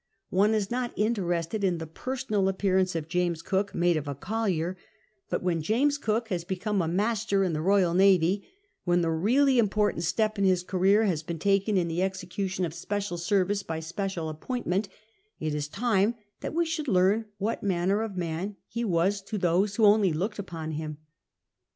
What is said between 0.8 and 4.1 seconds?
interested in the personal appearance of James Cook, mate of